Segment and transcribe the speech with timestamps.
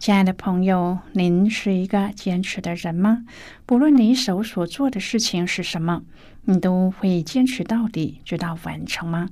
[0.00, 3.26] 亲爱的朋友，您是一个坚持的人吗？
[3.66, 6.04] 不论你手所做的事情是什么，
[6.46, 9.28] 你都会坚持到底，直到完成吗？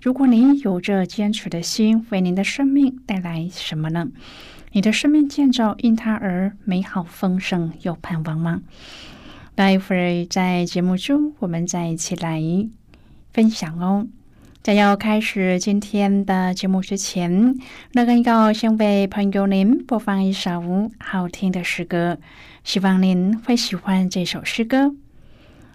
[0.00, 4.06] 如果您有着坚持的心，为您的生命带来什么呢？
[4.70, 8.62] 你的生命建造因它而美好丰盛，有盼望吗？
[9.56, 12.40] 待会儿在节目中，我们再一起来
[13.32, 14.06] 分享哦。
[14.66, 17.54] 在要开始今天的节目之前，
[17.92, 22.18] 那个要先为朋友您播放一首好听的诗歌，
[22.64, 24.92] 希望您会喜欢这首诗歌。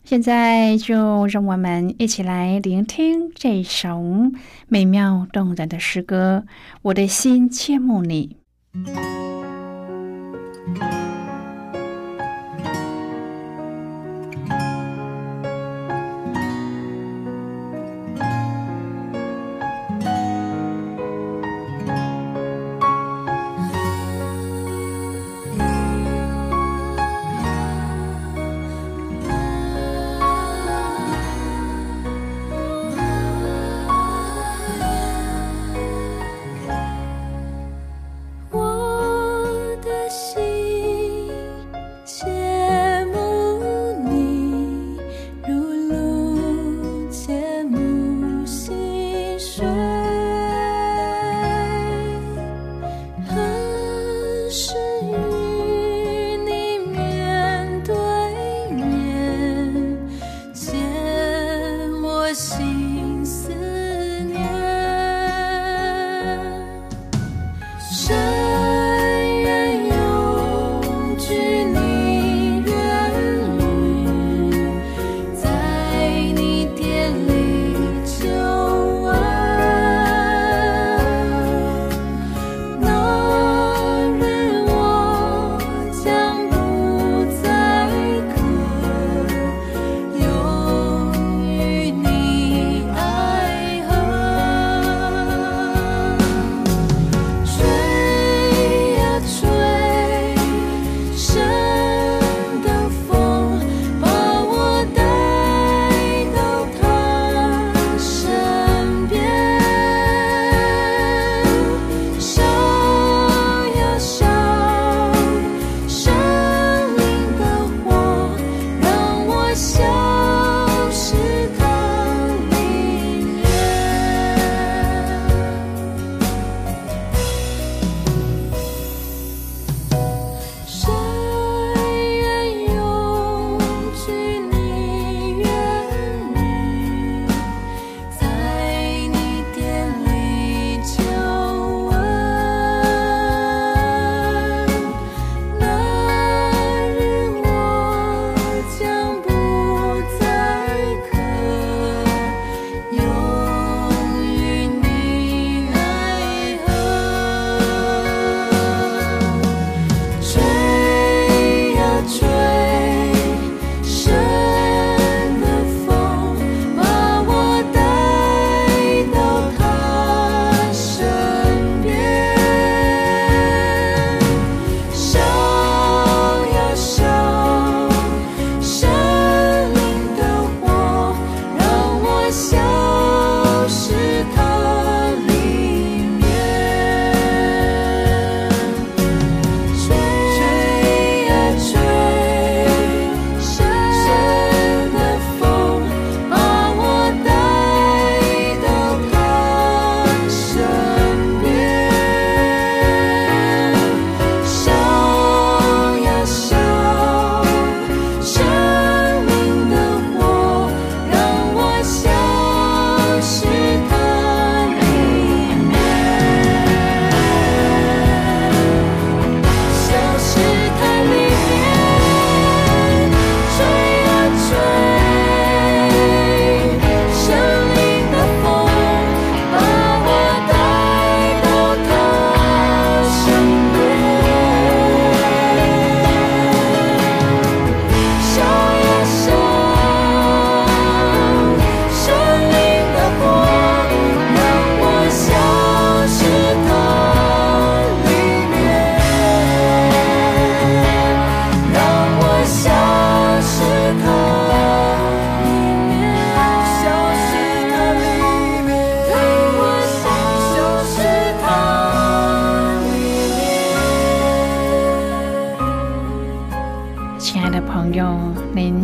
[0.04, 4.04] 现在就让我们一起来聆听这首
[4.68, 6.44] 美妙动人的诗歌。
[6.82, 8.36] 我的心切慕你。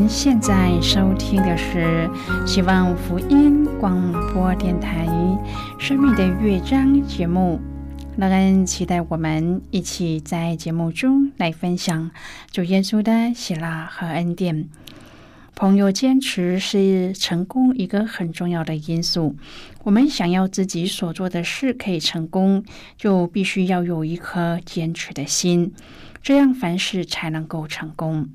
[0.09, 2.09] 现在收听的是
[2.45, 5.05] 希望福音广播电台
[5.79, 7.59] 《生命的乐章》节目。
[8.17, 12.09] 乐恩期待我们一起在节目中来分享
[12.51, 14.67] 主耶稣的喜乐和恩典。
[15.55, 19.35] 朋友，坚持是成功一个很重要的因素。
[19.83, 22.63] 我们想要自己所做的事可以成功，
[22.97, 25.73] 就必须要有一颗坚持的心，
[26.21, 28.29] 这样凡事才能够成功。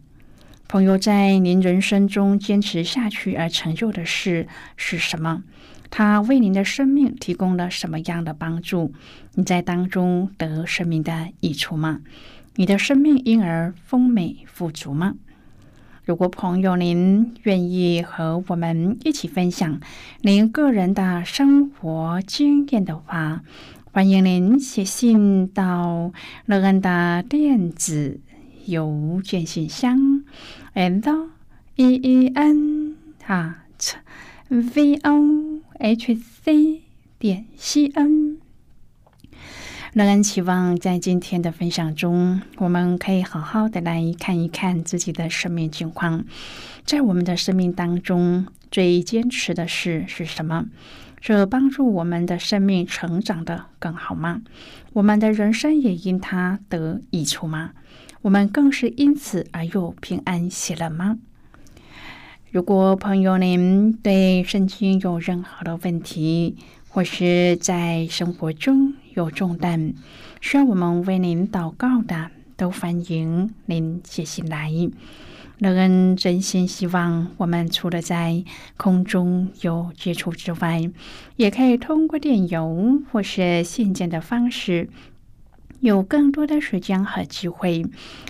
[0.72, 5.42] 朋友，在您人生中坚持下去而成就的事是什么？
[5.90, 8.94] 他为您的生命提供了什么样的帮助？
[9.34, 12.00] 你在当中得生命的益处吗？
[12.54, 15.16] 你的生命因而丰美富足吗？
[16.06, 19.78] 如果朋友您愿意和我们一起分享
[20.22, 23.42] 您个人的生活经验的话，
[23.92, 26.14] 欢迎您写信到
[26.46, 28.22] 乐恩的电子
[28.66, 30.24] 邮件信箱
[30.74, 31.28] ，and
[31.76, 33.64] e e n 啊
[34.48, 36.82] v o h c
[37.18, 38.38] 点 c n。
[39.94, 46.24] 仍然期望在今天的分享中，我们可以好好的来看一看自己的生命情况。
[46.86, 50.66] 在我们的生命当中，最坚持的事是什么？
[51.20, 54.40] 这帮助我们的生命成长的更好吗？
[54.94, 57.72] 我们的人生也因它得益处吗？
[58.22, 61.18] 我们更是因此而又平安喜乐吗？
[62.52, 66.56] 如果朋友您对圣经有任何的问题，
[66.88, 69.94] 或是在生活中有重担，
[70.40, 74.70] 需要我们为您祷告的，都欢迎您写信来。
[75.58, 78.44] 乐恩真心希望，我们除了在
[78.76, 80.88] 空中有接触之外，
[81.34, 84.88] 也可以通过电邮或是信件的方式，
[85.82, 87.84] 有更多的时间和机会，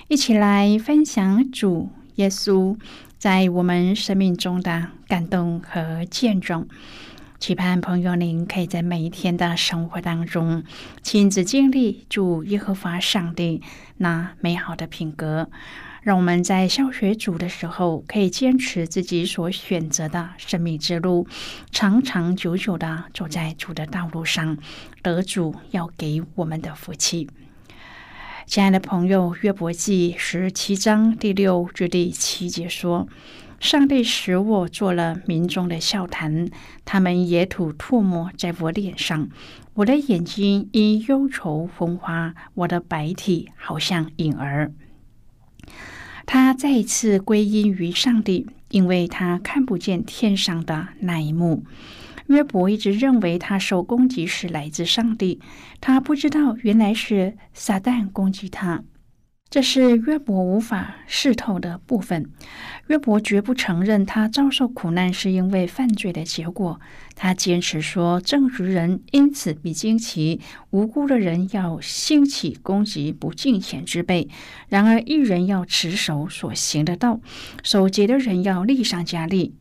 [0.09, 2.79] 一起来分享主耶稣
[3.19, 6.67] 在我们生命中的感动和见证。
[7.39, 10.65] 期盼朋友，您可以在每一天的生活当中
[11.03, 13.61] 亲自经历主耶和华上帝
[13.99, 15.51] 那美好的品格，
[16.01, 21.27] 让我们在消学主的时候，可以坚持自己所选择的生命之路，
[21.71, 24.57] 长长久久的走在主的道路上，
[25.03, 27.29] 得主要给我们的福气。
[28.45, 33.09] 亲爱的朋友，约伯记十七章第六至第七节说。
[33.61, 36.49] 上帝使我做了民众的笑谈，
[36.85, 39.29] 他们也吐唾沫在我脸上。
[39.75, 44.73] 我的眼睛因忧愁风花，我的白体好像影儿。
[46.27, 51.65] 他再一次归因于上帝，因为他看不见天上的那一幕。
[52.27, 55.41] 约伯一直认为他受攻击是来自上帝，
[55.81, 58.85] 他不知道原来是撒旦攻击他。
[59.51, 62.31] 这是约伯无法视透的部分。
[62.87, 66.81] 约伯绝不承认他遭受苦难是因为犯罪的结果。
[67.15, 74.27] 他坚持说，正直人因此必惊奇，无辜的人要兴起攻击不敬虔之辈。
[74.71, 77.21] 然而，一人要持守所行的道，
[77.63, 79.55] 守节的人要立上加力。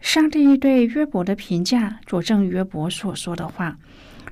[0.00, 3.78] 上帝对约伯的评价佐证约伯所说的话。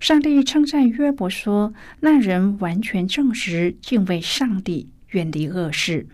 [0.00, 6.06] 上帝称赞约伯说：“那人完全正直，敬畏上帝，远离恶事。”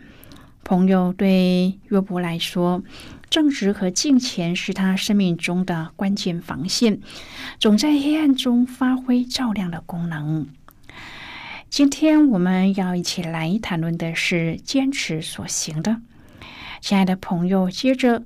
[0.65, 2.83] 朋友对约伯来说，
[3.29, 7.01] 正直和敬虔是他生命中的关键防线，
[7.61, 10.49] 总在黑暗中发挥照亮的功能。
[11.69, 16.01] 今天我们要一起来谈论的是坚持所行的。
[16.81, 18.23] 亲爱的朋友，接着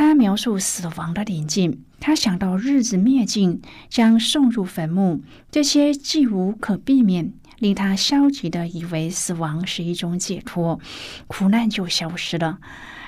[0.00, 1.84] 他描述死亡的临近。
[2.00, 10.80] 他想到日子灭尽，将送入坟墓，这些既无可避免，令他消极的以为死亡是一种解脱，
[11.26, 12.60] 苦难就消失了。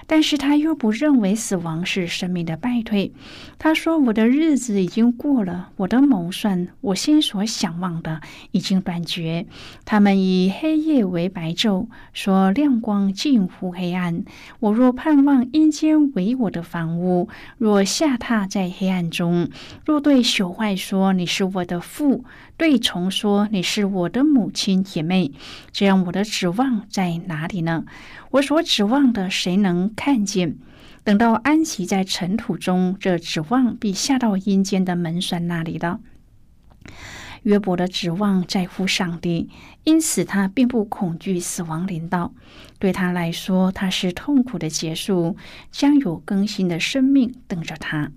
[0.06, 3.12] 但是他又不认为死亡是生命的败退。
[3.58, 9.46] 他说：“我的日子已经过了，我的谋算，我心所想望的已经断绝。
[9.84, 14.24] 他们以黑夜为白昼，说亮光近乎黑暗。
[14.60, 17.28] 我若盼望阴间为我的房屋，
[17.58, 19.48] 若下榻在黑暗中，
[19.84, 22.24] 若对朽坏说你是我的父，
[22.62, 25.32] 对虫说你是我的母亲姐妹，
[25.72, 27.84] 这样我的指望在哪里呢？”
[28.30, 30.56] 我所指望的，谁能看见？
[31.02, 35.98] 等到安息在尘土中，这指望必下到阴间的门栓那里了。
[37.42, 39.50] 约伯的指望在乎上帝，
[39.82, 42.32] 因此他并不恐惧死亡临到。
[42.78, 45.36] 对他来说，他是痛苦的结束，
[45.72, 48.12] 将有更新的生命等着他。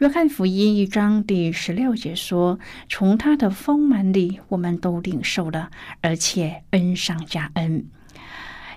[0.00, 7.84] 约翰福音一章第十六节说：“从他的丰满里，我们都领受了，而且恩上加恩。”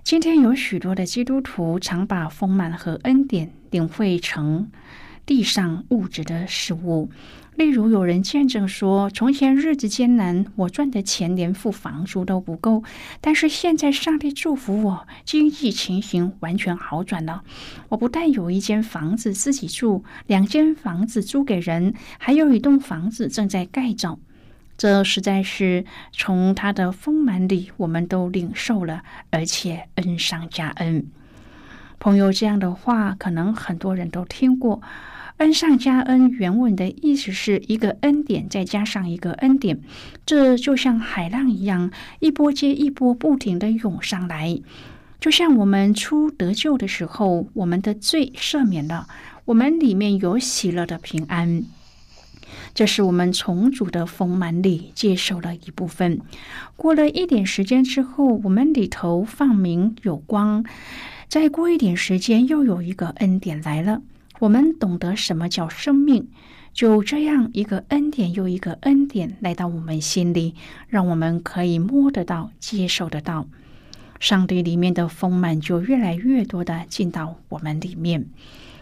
[0.04, 4.70] 今天有许多的基督徒常把丰满和恩典领会成
[5.26, 7.10] 地上物质的事物。
[7.56, 12.84] 例如，有人见证说，从前日子艰难，我赚的钱连付房租都不够，
[13.22, 17.44] 但是现在上帝祝福我，经济情形完全好转了。
[17.90, 24.18] 我不但有一间房子自己住，两间房子租给人，还有一栋房子正在盖造。
[24.76, 31.06] 这实在是从他的丰满里，我们都领受了，而且恩上加恩。
[32.00, 34.82] 朋友，这样的话，可能很多人都听过。
[35.44, 39.82] 恩上加恩，原文的意思是一个恩典再加上一个恩典，
[40.26, 44.58] 这就像海浪一样，一波接一波，不停的涌上来。
[45.20, 49.08] 就像我们初得救的时候，我们的罪赦免了，
[49.44, 51.66] 我们里面有喜乐的平安，
[52.74, 56.22] 这是我们重组的丰满里接受了一部分。
[56.78, 60.64] 过了一点时间之后，我们里头放明有光，
[61.28, 64.02] 再过一点时间，又有一个恩典来了。
[64.44, 66.28] 我们懂得什么叫生命，
[66.74, 70.54] 就这样一个恩典又一个恩典来到我们心里，
[70.90, 73.48] 让我们可以摸得到、接受得到。
[74.20, 78.26] 上帝里面的丰满就越来越多的进到我们里面。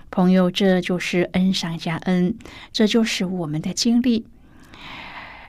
[0.09, 2.33] 朋友，这就是恩上加恩，
[2.71, 4.25] 这就是我们的经历。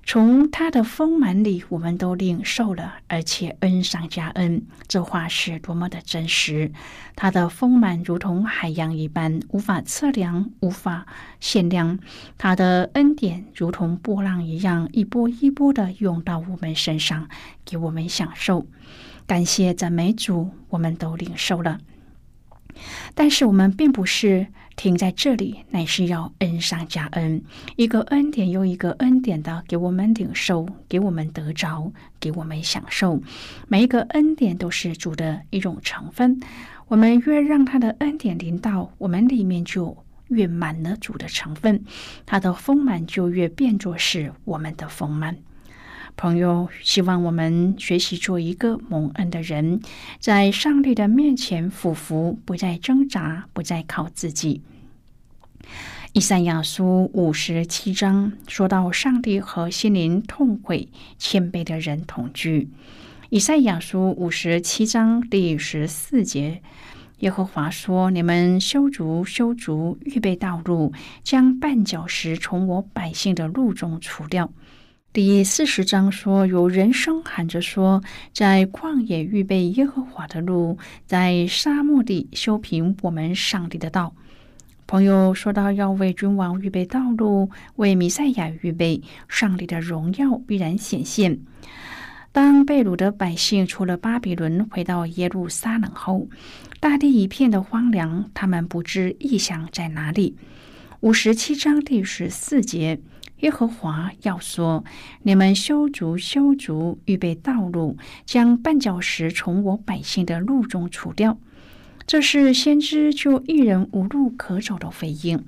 [0.05, 4.67] 从他的丰满里，我们都领受了，而且恩上加恩。
[4.89, 6.73] 这话是多么的真实！
[7.15, 11.07] 他的丰满如同海洋一般，无法测量，无法
[11.39, 12.01] 限量。
[12.37, 17.29] 他的恩典如同波浪一样，一波一波的涌到我们身上，
[17.65, 18.67] 给我们享受。
[19.27, 21.79] 感谢赞美主，我们都领受了。
[23.15, 27.43] 但是我们并不是停在这里，乃是要恩上加恩，
[27.77, 33.21] 一个恩典又一个恩典的给我们领受，给我们得着，给我们享受。
[33.69, 36.41] 每一个恩典都是主的一种成分，
[36.89, 39.97] 我们越让他的恩典临到我们里面，就
[40.29, 41.85] 越满了主的成分，
[42.25, 45.37] 他的丰满就越变作是我们的丰满。
[46.17, 49.81] 朋友，希望我们学习做一个蒙恩的人，
[50.21, 54.63] 在上帝的面前俯伏，不再挣扎，不再靠自己。
[56.13, 60.89] 以赛亚书五十七章说到，上帝和心灵痛悔、
[61.19, 62.69] 谦卑的人同居。
[63.31, 66.63] 以赛亚书五十七章第十四节，
[67.21, 70.93] 耶和华说：“你们修筑、修筑，预备道路，
[71.25, 74.53] 将绊脚石从我百姓的路中除掉。”
[75.13, 78.03] 第四十章说，有人声喊着说，
[78.33, 84.15] 在旷野预备耶和华的路，在沙漠地修平我们上帝的道。
[84.87, 91.39] 朋友说到要为君王预备道路，为弥赛亚预备上帝的荣耀必然显现。
[92.33, 96.27] 当被掳的百姓出了巴比伦，回到耶路撒冷后，
[96.81, 100.35] 大地一片的荒凉，他们不知异象在哪里。
[101.01, 102.99] 五十七章第十四节。
[103.43, 104.85] 耶和华要说
[105.23, 111.37] ：“你们修筑、修筑，预备道路，将绊脚石从我百姓的路中除掉。”
[112.07, 115.45] 这是先知就一人无路可走的回应。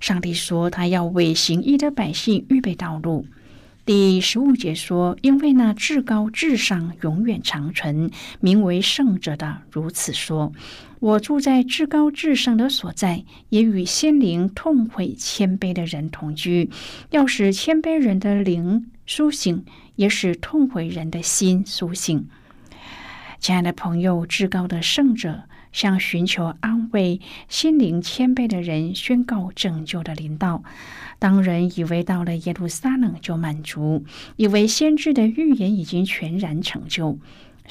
[0.00, 3.26] 上帝说：“他要为行医的百姓预备道路。”
[3.92, 10.52] 第十五节说：“因为那至高至上、永远长存、名为圣者的如此说。”
[11.00, 16.70] 我住在至高至圣的所在，也与心灵痛悔谦卑的人同居。
[17.10, 19.64] 要使谦卑人的灵苏醒，
[19.96, 22.28] 也使痛悔人的心苏醒。
[23.40, 25.42] 亲爱的朋友，至高的圣者
[25.72, 30.62] 向寻求安慰、心灵谦卑的人宣告拯救的领导。
[31.18, 34.04] 当人以为到了耶路撒冷就满足，
[34.36, 37.18] 以为先知的预言已经全然成就。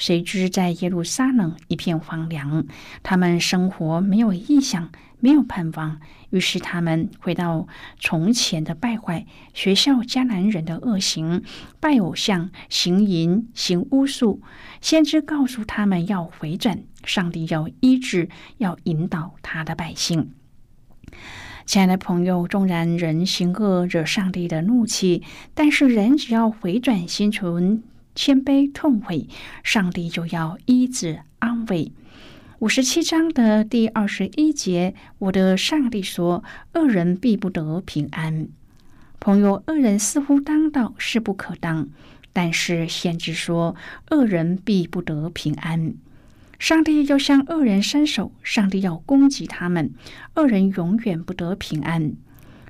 [0.00, 2.64] 谁知在耶路撒冷一片荒凉，
[3.02, 6.00] 他们生活没有意向，没有盼望。
[6.30, 11.42] 于是他们回到从前的败坏，学校迦南人的恶行，
[11.80, 14.40] 拜偶像，行淫，行巫术。
[14.80, 20.32] 先知告诉他们要回转，上帝要医治，要引导他的百姓。
[21.66, 27.82] 亲爱的朋友，纵然人行恶，惹上帝的怒气，但是人只要回转心存。
[28.14, 29.28] 谦卑痛悔，
[29.62, 31.92] 上帝就要医治安慰。
[32.58, 38.48] 五十七章的第二十一节，我的上帝说：“恶人必不得平安。”
[39.18, 41.88] 朋友，恶人似乎当道，势不可当。
[42.32, 43.74] 但是先知说
[44.10, 45.94] ：“恶人必不得平安。”
[46.58, 49.94] 上帝要向恶人伸手，上帝要攻击他们，
[50.34, 52.12] 恶人永远不得平安。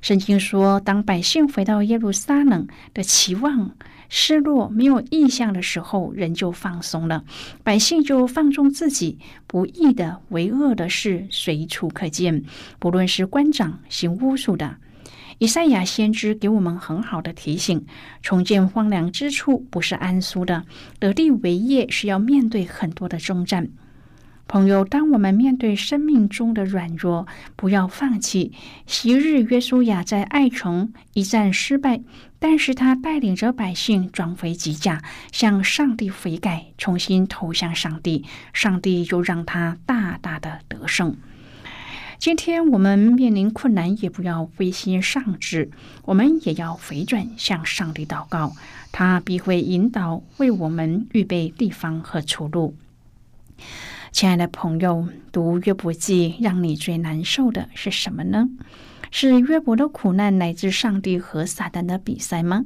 [0.00, 3.72] 圣经说：“当百姓回到耶路撒冷的期望。”
[4.12, 7.24] 失落、没有意向的时候，人就放松了，
[7.62, 12.42] 百姓就放纵自己，不义的、为恶的事随处可见。
[12.80, 14.78] 不论是官长行巫术的，
[15.38, 17.86] 以赛亚先知给我们很好的提醒：
[18.20, 20.64] 重建荒凉之处不是安舒的，
[20.98, 23.70] 得地为业是要面对很多的征战。
[24.48, 28.52] 朋友，当我们面对生命中的软弱，不要放弃。
[28.84, 32.00] 昔日约书亚在爱城一战失败，
[32.40, 41.16] 但是他带领着百姓转回吉甲，向上帝悔改，重新投向上帝，上帝就让他大大的得胜。
[42.18, 45.70] 今天我们面临困难，也不要灰心丧志，
[46.04, 48.54] 我们也要回转向上帝祷告，
[48.90, 52.74] 他必会引导，为我们预备地方和出路。
[54.12, 58.48] 亲爱的朋友，读约伯记让你最难受的是什么呢？
[59.10, 62.64] 是约伯的苦难来自上帝和撒旦的比赛吗？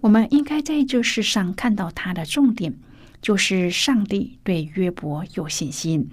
[0.00, 2.74] 我们应该在这世上看到他的重点。
[3.22, 6.10] 就是上帝对约伯有信心，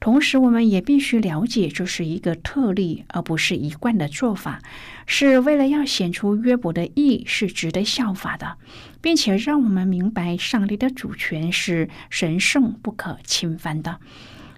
[0.00, 4.62] 同时我们也必须了解，这是一个特例，而不是一贯的做法，
[5.06, 8.56] 是为了要显出约伯的义是值得效法的，
[9.02, 13.98] 并且让我们明白上帝的主权是神圣不可侵犯的。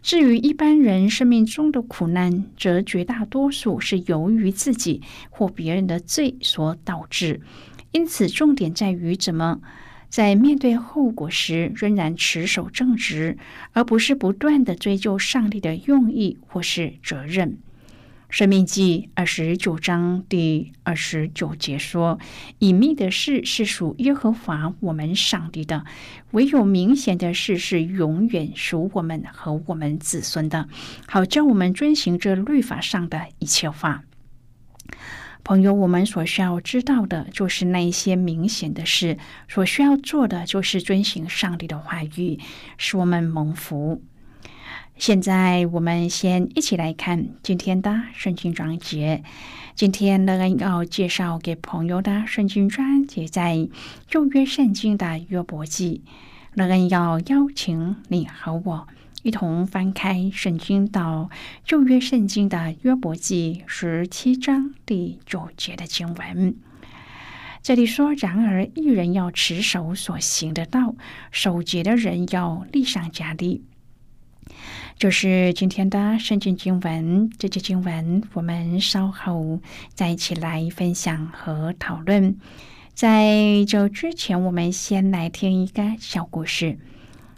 [0.03, 7.41] 至于一般人生命中的苦难，则绝大多数是由于自己或别人的罪所导致，
[7.93, 9.61] 因此重点在于怎么。
[10.09, 13.37] 在面对后果时，仍然持守正直，
[13.73, 17.59] 而不是不断的追究上帝的用意或是责任。
[18.29, 22.19] 生命记二十九章第二十九节说
[22.61, 25.87] ：“隐秘的事是属耶和华我们上帝的，
[26.33, 30.69] 唯有明显的事是永远属我们和我们子孙的。
[31.07, 34.05] 好叫我们遵行这律法上的一切话。”
[35.43, 39.17] 朋友，我们所需要知道的就是那一些明显的事，
[39.49, 42.39] 所需要做的就是遵行上帝的话语，
[42.77, 44.03] 使我们蒙福。
[44.99, 49.23] 现在，我们先一起来看今天的圣经章节。
[49.77, 53.69] 今天乐恩要介绍给朋友的圣经章节，在
[54.09, 56.03] 旧约圣经的约伯记。
[56.55, 58.89] 乐恩要邀请你和我。
[59.23, 61.31] 一同翻开圣经到
[61.65, 66.57] 旧约圣经的约伯记十七章第九节的经文，
[67.63, 70.97] 这里说：“然而一人要持守所行的道，
[71.31, 73.63] 守节的人要立上加力。”
[74.99, 77.31] 就是今天的圣经经文。
[77.39, 79.61] 这节经文我们稍后
[79.95, 82.37] 再一起来分享和讨论。
[82.95, 86.79] 在这之前，我们先来听一个小故事。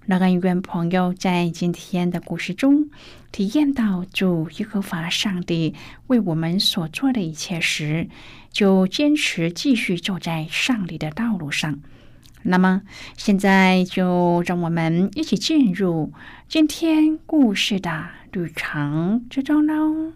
[0.07, 2.89] 乐恩愿朋友在今天的故事中
[3.31, 5.75] 体验到主耶和华上帝
[6.07, 8.09] 为我们所做的一切时，
[8.51, 11.79] 就坚持继续走在上帝的道路上。
[12.43, 12.83] 那么，
[13.17, 16.13] 现在就让我们一起进入
[16.49, 20.13] 今天故事的旅程之中喽。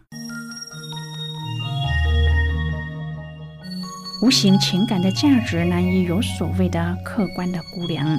[4.23, 8.19] 无形情感的价值难以有所谓的客观的估量。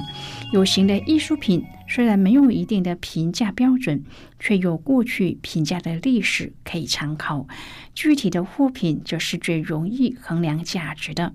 [0.52, 4.04] 有形的艺术品虽然没有一定的评价标准，
[4.38, 7.48] 却有过去评价的历史可以参考。
[7.92, 11.34] 具体的货品则是最容易衡量价值的。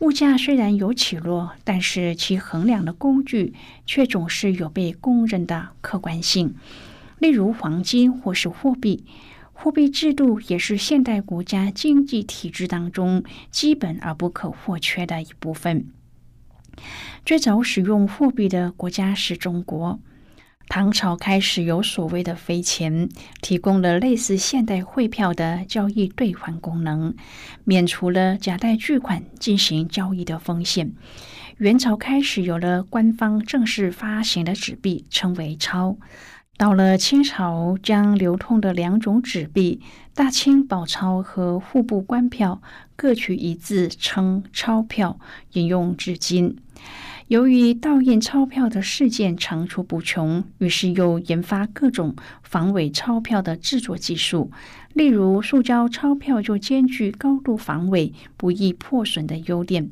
[0.00, 6.54] 物价虽然有起落，但是其衡量的工具却总是有被公认的客观性。
[7.18, 9.04] 例如黄金或是货币。
[9.60, 15.88] 货币制度也是现代国家经济体制当中基本而不可或缺的一部分。
[17.26, 19.98] 最早使用货币的国家是中国。
[20.68, 23.08] 唐朝开始有所谓的飞钱，
[23.40, 27.14] 提供了类似现代汇票的交易兑换功能，
[27.64, 30.92] 免除了夹带巨款进行交易的风险。
[31.56, 35.96] 元朝开始有了官方正式发行的纸币，称为钞。
[36.58, 39.80] 到了清朝，将流通的两种纸币——
[40.14, 42.60] 大清宝钞和户部官票，
[42.94, 45.18] 各取一字称钞票，
[45.52, 46.56] 沿用至今。
[47.28, 54.50] 由于盗印钞票的事件层出不穷，于是又研发各种防伪钞票的制作技术。
[54.94, 59.90] 例如，塑胶钞票就兼具高度防伪、不易破损的优点。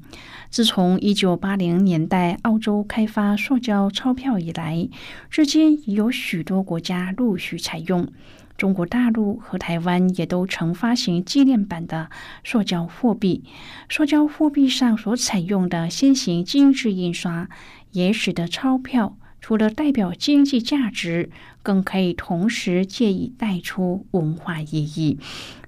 [0.49, 4.89] 自从一九八零年代澳洲开发塑胶钞票以来，
[5.29, 8.09] 至今已有许多国家陆续采用。
[8.57, 12.11] 中国大陆和台湾也都曾发行纪念版的
[12.45, 13.45] 塑胶货币。
[13.89, 17.49] 塑胶货币上所采用的新型精致印刷，
[17.93, 19.17] 也使得钞票。
[19.39, 21.31] 除了代表经济价值，
[21.63, 25.19] 更可以同时借以带出文化意义，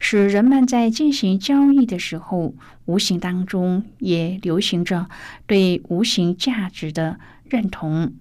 [0.00, 2.54] 使人们在进行交易的时候，
[2.86, 5.08] 无形当中也流行着
[5.46, 8.14] 对无形价值的认同。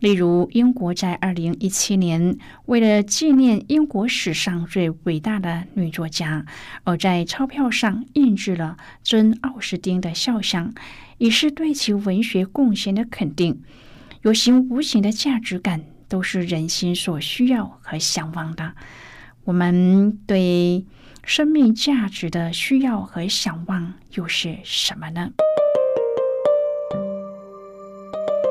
[0.00, 6.46] 例如，英国在二零一七年为了纪念英国史上最伟大的女作家，
[6.84, 10.72] 而在钞票上印制了珍·奥斯汀的肖像，
[11.18, 13.62] 以示对其文学贡献的肯定。
[14.22, 18.72] 有形无形的价值感都是人心所需要和向往的。
[19.44, 20.86] 我们对
[21.24, 25.30] 生命价值的需要和向往又是什么呢？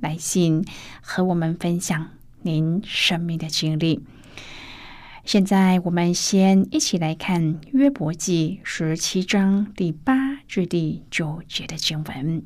[0.00, 0.64] 来信
[1.00, 2.08] 和我们分享
[2.42, 4.00] 您生命的经历。
[5.24, 12.42] 现在，我们先一起来看约伯记十七章第八至第九节的经文。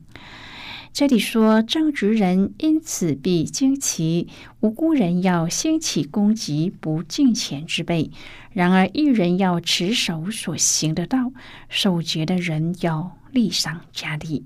[0.92, 4.28] 这里说：“正直人因此必惊奇，
[4.60, 8.10] 无辜人要兴起攻击不敬虔之辈；
[8.52, 11.32] 然而一人要持守所行的道，
[11.68, 14.44] 守节的人要力上加力。”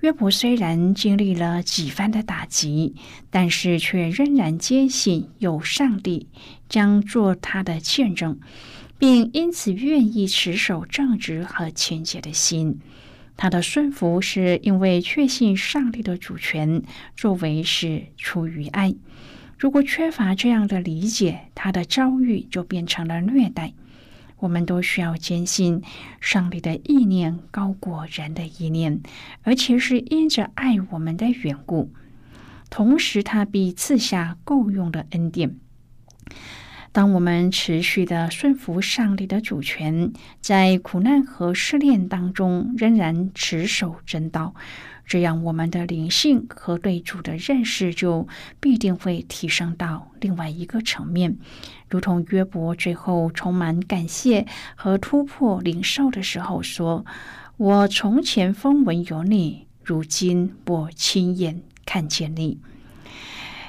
[0.00, 2.94] 约伯虽然经历了几番的打击，
[3.28, 6.28] 但是却仍然坚信有上帝
[6.70, 8.40] 将做他的见证，
[8.98, 12.80] 并因此愿意持守正直和虔洁的心。
[13.36, 16.82] 他的顺服是因为确信上帝的主权，
[17.14, 18.94] 作为是出于爱。
[19.58, 23.74] 如果缺乏这样的理解，他的遭遇就变成了虐待。
[24.40, 25.82] 我们都需要坚信
[26.20, 29.00] 上帝的意念高过人的意念，
[29.42, 31.92] 而且是因着爱我们的缘故。
[32.68, 35.56] 同时，他必赐下够用的恩典。
[36.92, 44.54] 当我们持续的顺服上帝的主权，在苦难和试炼当中仍然持守真道。
[45.06, 48.28] 这样，我们的灵性和对主的认识就
[48.60, 51.36] 必定会提升到另外一个层面，
[51.88, 57.04] 如同约伯最后充满感谢和突破领受的时候说
[57.56, 62.58] ：“我从前风闻有你，如今我亲眼看见你。”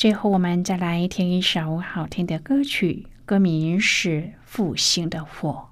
[0.00, 4.08] 最后，我们再来听一首好听的歌曲，歌名是
[4.46, 5.68] 《复兴的火》。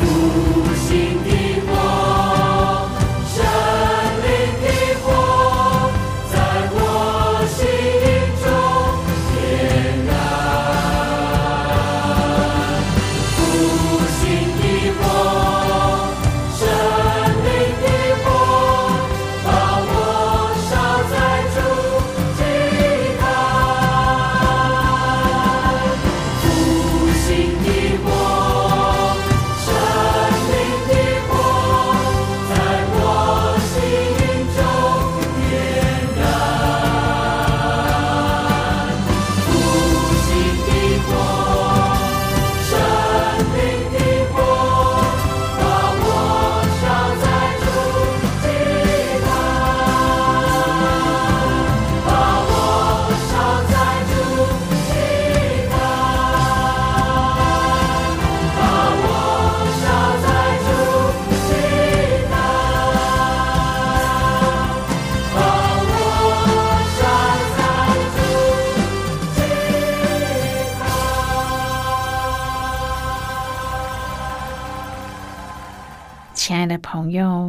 [0.00, 1.17] 复兴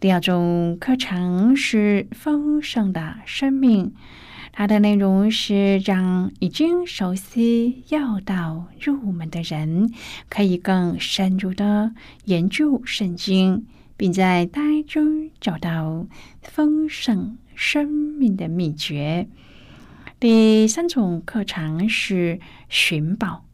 [0.00, 3.92] 第二种课程是丰盛的生命，
[4.52, 9.92] 它的内容是让已经熟悉要道入门的人，
[10.28, 11.92] 可以更深入的
[12.26, 16.06] 研究圣经，并在当中找到
[16.42, 19.26] 丰盛生命的秘诀。
[20.20, 23.47] 第三种课程是寻宝。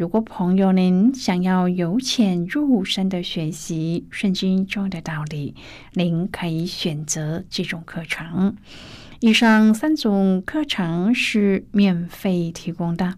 [0.00, 5.54] 如果朋友您想要由浅入深的学习圣经中的道理，
[5.92, 8.56] 您可以选择这种课程。
[9.20, 13.16] 以上三种课程是免费提供的。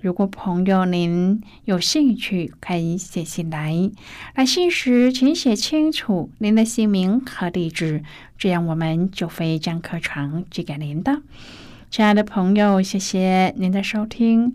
[0.00, 3.90] 如果朋友您有兴趣，可以写信来。
[4.36, 8.04] 来信时请写清楚您的姓名和地址，
[8.38, 11.22] 这样我们就会将课程寄给您的。
[11.90, 14.54] 亲爱的朋友，谢谢您的收听。